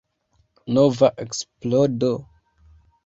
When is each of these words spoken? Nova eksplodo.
Nova 0.77 1.09
eksplodo. 1.25 2.13